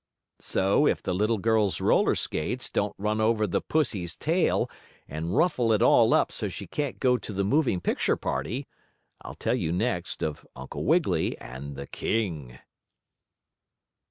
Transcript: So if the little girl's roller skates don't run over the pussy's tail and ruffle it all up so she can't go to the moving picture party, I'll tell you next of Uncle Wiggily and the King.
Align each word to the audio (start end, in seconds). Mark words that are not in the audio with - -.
So 0.39 0.87
if 0.87 1.03
the 1.03 1.13
little 1.13 1.37
girl's 1.37 1.79
roller 1.79 2.15
skates 2.15 2.71
don't 2.71 2.95
run 2.97 3.21
over 3.21 3.45
the 3.45 3.61
pussy's 3.61 4.15
tail 4.17 4.67
and 5.07 5.37
ruffle 5.37 5.71
it 5.73 5.83
all 5.83 6.11
up 6.15 6.31
so 6.31 6.49
she 6.49 6.65
can't 6.65 6.99
go 6.99 7.17
to 7.19 7.31
the 7.31 7.43
moving 7.43 7.79
picture 7.79 8.17
party, 8.17 8.67
I'll 9.21 9.35
tell 9.35 9.53
you 9.53 9.71
next 9.71 10.23
of 10.23 10.43
Uncle 10.55 10.85
Wiggily 10.85 11.37
and 11.37 11.75
the 11.75 11.85
King. 11.85 12.57